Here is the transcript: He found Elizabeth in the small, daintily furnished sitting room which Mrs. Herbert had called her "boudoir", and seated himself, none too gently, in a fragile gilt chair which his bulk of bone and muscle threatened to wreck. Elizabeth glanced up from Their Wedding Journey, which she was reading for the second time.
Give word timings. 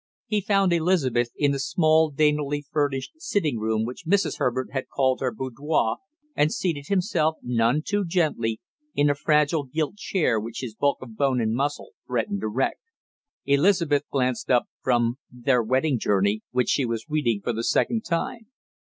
He 0.25 0.41
found 0.41 0.73
Elizabeth 0.73 1.29
in 1.37 1.51
the 1.51 1.59
small, 1.59 2.09
daintily 2.09 2.65
furnished 2.71 3.11
sitting 3.21 3.59
room 3.59 3.85
which 3.85 4.07
Mrs. 4.07 4.39
Herbert 4.39 4.71
had 4.71 4.87
called 4.87 5.19
her 5.21 5.31
"boudoir", 5.31 5.97
and 6.35 6.51
seated 6.51 6.87
himself, 6.87 7.35
none 7.43 7.83
too 7.85 8.03
gently, 8.03 8.59
in 8.95 9.11
a 9.11 9.13
fragile 9.13 9.63
gilt 9.65 9.97
chair 9.97 10.39
which 10.39 10.61
his 10.61 10.73
bulk 10.73 11.03
of 11.03 11.15
bone 11.15 11.39
and 11.39 11.53
muscle 11.53 11.91
threatened 12.07 12.41
to 12.41 12.47
wreck. 12.47 12.77
Elizabeth 13.45 14.09
glanced 14.09 14.49
up 14.49 14.65
from 14.81 15.19
Their 15.31 15.61
Wedding 15.61 15.99
Journey, 15.99 16.41
which 16.49 16.69
she 16.69 16.83
was 16.83 17.05
reading 17.07 17.39
for 17.43 17.53
the 17.53 17.63
second 17.63 18.03
time. 18.03 18.47